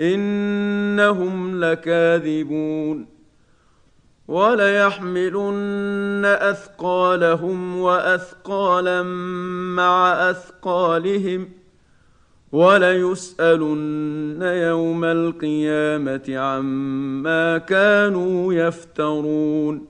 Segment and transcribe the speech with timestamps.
[0.00, 3.06] إنهم لكاذبون
[4.28, 9.02] وليحملن أثقالهم وأثقالا
[9.76, 11.48] مع أثقالهم
[12.52, 19.89] وليسألن يوم القيامة عما كانوا يفترون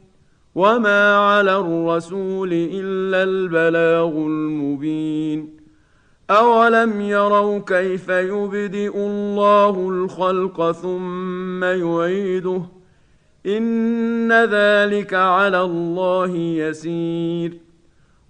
[0.55, 5.57] وما على الرسول الا البلاغ المبين
[6.29, 12.61] اولم يروا كيف يبدئ الله الخلق ثم يعيده
[13.45, 17.57] ان ذلك على الله يسير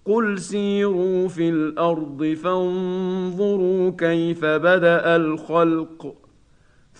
[0.05, 6.20] قل سيروا في الأرض فانظروا كيف بدا الخلق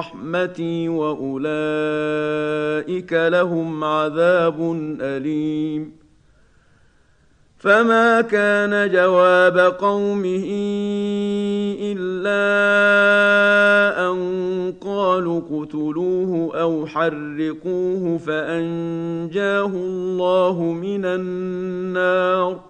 [0.00, 1.42] رحمتي وأولئك
[3.12, 5.92] لهم عذاب أليم.
[7.58, 10.44] فما كان جواب قومه
[11.80, 12.40] إلا
[14.10, 14.16] أن
[14.80, 22.69] قالوا اقتلوه أو حرقوه فأنجاه الله من النار.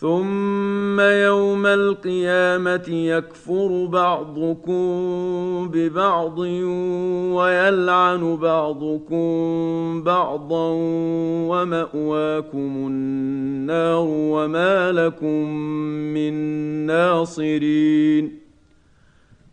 [0.00, 4.88] ثم يوم القيامه يكفر بعضكم
[5.72, 6.38] ببعض
[7.32, 10.70] ويلعن بعضكم بعضا
[11.48, 15.48] وماواكم النار وما لكم
[16.14, 16.32] من
[16.86, 18.38] ناصرين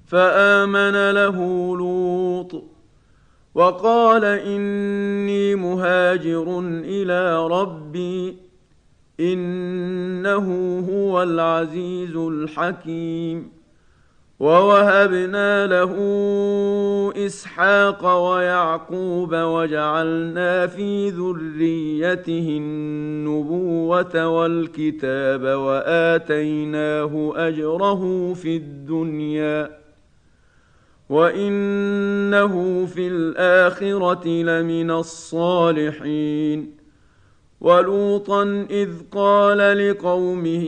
[0.05, 1.37] فامن له
[1.77, 2.63] لوط
[3.55, 8.37] وقال اني مهاجر إلى ربي
[9.19, 13.63] إنه هو العزيز الحكيم.
[14.39, 15.93] ووهبنا له
[17.25, 29.77] إسحاق ويعقوب وجعلنا في ذريته النبوة والكتاب وآتيناه أجره في الدنيا.
[31.09, 36.82] وإنه في الآخرة لمن الصالحين.
[37.63, 40.67] ولوطا إذ قال لقومه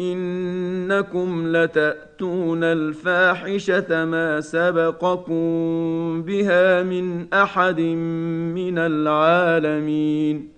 [0.00, 10.48] إنكم لتأتون الفاحشة ما سبقكم بها من أحد من العالمين.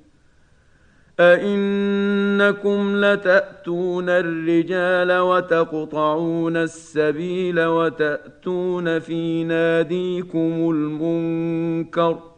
[1.20, 12.37] أئنكم لتأتون الرجال وتقطعون السبيل وتأتون في ناديكم المنكر ۖ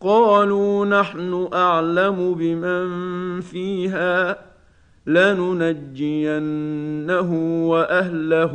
[0.00, 4.38] قالوا نحن أعلم بمن فيها
[5.06, 6.40] لننجينه
[7.68, 8.52] وأهله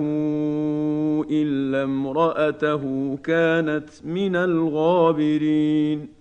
[1.31, 6.20] إلا امرأته كانت من الغابرين.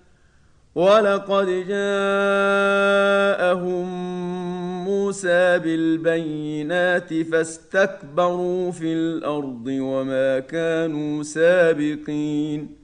[0.75, 2.21] ولقد جاءهم
[4.85, 12.75] موسى بالبينات فاستكبروا في الأرض وما كانوا سابقين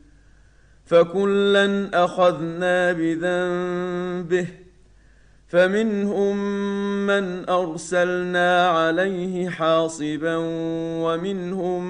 [0.85, 4.47] فكلا أخذنا بذنبه
[5.47, 6.37] فمنهم
[7.07, 10.35] من أرسلنا عليه حاصبا
[11.03, 11.83] ومنهم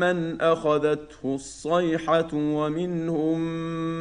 [0.00, 3.40] من أخذته الصيحة ومنهم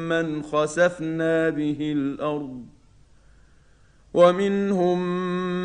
[0.09, 2.65] من خسفنا به الأرض
[4.13, 4.99] ومنهم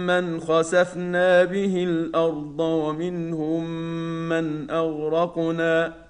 [0.06, 3.64] من خسفنا به الأرض ومنهم
[4.28, 6.09] من أغرقنا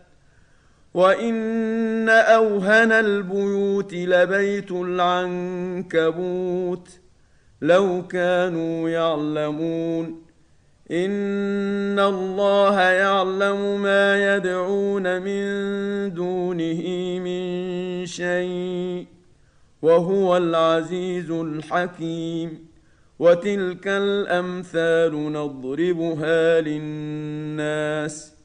[0.93, 6.09] وان اوهن البيوت لبيت العنكبوت
[7.61, 10.21] لو كانوا يعلمون
[10.91, 15.43] ان الله يعلم ما يدعون من
[16.13, 16.83] دونه
[17.19, 19.05] من شيء
[19.81, 22.67] وهو العزيز الحكيم
[23.19, 28.40] وتلك الامثال نضربها للناس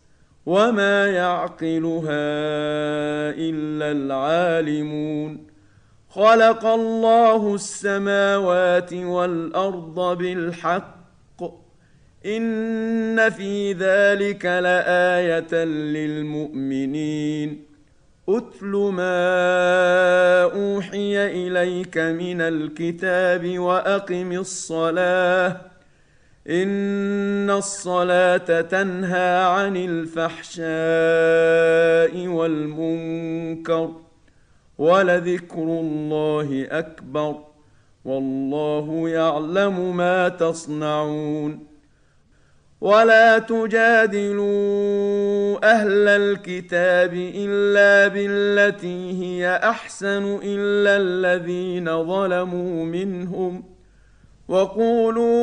[0.47, 2.27] وما يعقلها
[3.31, 5.47] الا العالمون
[6.09, 10.97] خلق الله السماوات والارض بالحق
[12.27, 17.67] ان في ذلك لايه للمؤمنين
[18.29, 25.61] اتل ما اوحي اليك من الكتاب واقم الصلاه
[26.49, 30.67] إن الصلاة تنهى عن الفحشاء
[32.29, 33.91] والمنكر
[34.79, 37.37] ولذكر الله أكبر
[38.05, 41.67] والله يعلم ما تصنعون
[42.81, 44.47] ولا تجادلوا
[45.75, 53.76] أهل الكتاب إلا بالتي هي أحسن إلا الذين ظلموا منهم
[54.49, 55.37] وقولوا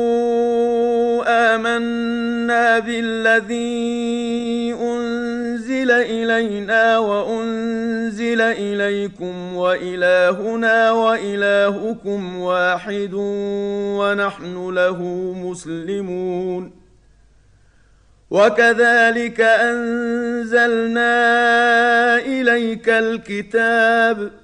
[1.54, 13.10] آمنا بالذي أنزل إلينا وأنزل إليكم وإلهنا وإلهكم واحد
[13.98, 15.02] ونحن له
[15.36, 16.72] مسلمون
[18.30, 21.14] وكذلك أنزلنا
[22.18, 24.43] إليك الكتاب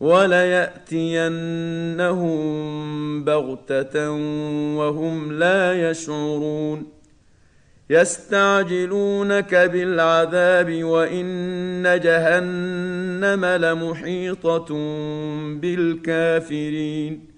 [0.00, 1.24] وليأتينهم
[3.24, 4.10] بغتة
[4.76, 6.86] وهم لا يشعرون.
[7.90, 14.74] يستعجلونك بالعذاب وإن جهنم لمحيطة
[15.60, 17.37] بالكافرين.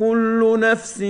[0.00, 1.02] كل نفس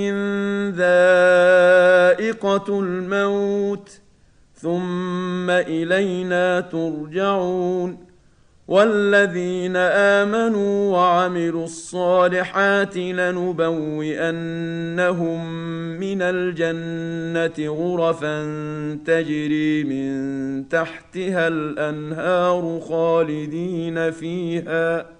[0.76, 4.00] ذائقة الموت
[4.54, 8.10] ثم إلينا ترجعون.
[8.68, 14.30] والذين آمنوا وعملوا الصالحات لنبوئنهم
[16.00, 18.42] من الجنة غرفا
[19.06, 25.19] تجري من تحتها الأنهار خالدين فيها.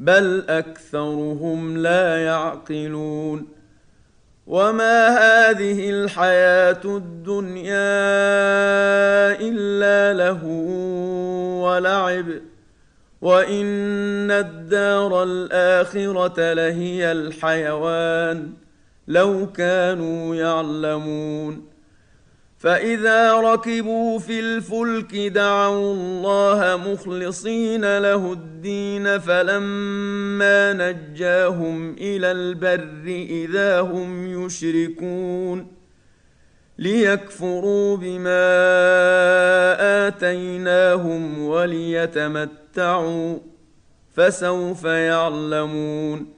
[0.00, 3.46] بل أكثرهم لا يعقلون.
[4.46, 7.74] وما هذه الحياة الدنيا
[9.40, 10.44] إلا له
[11.64, 12.26] ولعب.
[13.20, 18.52] وإن الدار الآخرة لهي الحيوان.
[19.08, 21.77] لو كانوا يعلمون.
[22.58, 34.44] فاذا ركبوا في الفلك دعوا الله مخلصين له الدين فلما نجاهم إلى البر اذا هم
[34.44, 35.72] يشركون
[36.78, 38.48] ليكفروا بما
[40.08, 43.38] اتيناهم وليتمتعوا
[44.14, 46.37] فسوف يعلمون